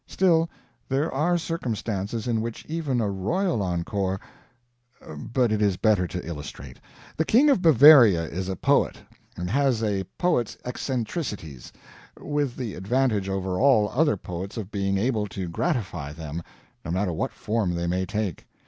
Still, 0.07 0.49
there 0.89 1.11
are 1.13 1.37
circumstances 1.37 2.27
in 2.27 2.41
which 2.41 2.65
even 2.65 2.99
a 2.99 3.07
royal 3.11 3.61
encore 3.61 4.19
But 5.15 5.51
it 5.51 5.61
is 5.61 5.77
better 5.77 6.07
to 6.07 6.25
illustrate. 6.27 6.79
The 7.17 7.23
King 7.23 7.51
of 7.51 7.61
Bavaria 7.61 8.23
is 8.23 8.49
a 8.49 8.55
poet, 8.55 8.97
and 9.37 9.47
has 9.51 9.83
a 9.83 10.03
poet's 10.17 10.57
eccentricities 10.65 11.71
with 12.19 12.55
the 12.55 12.73
advantage 12.73 13.29
over 13.29 13.59
all 13.59 13.89
other 13.89 14.17
poets 14.17 14.57
of 14.57 14.71
being 14.71 14.97
able 14.97 15.27
to 15.27 15.47
gratify 15.47 16.13
them, 16.13 16.41
no 16.83 16.89
matter 16.89 17.13
what 17.13 17.31
form 17.31 17.75
they 17.75 17.85
may 17.85 18.07
take. 18.07 18.47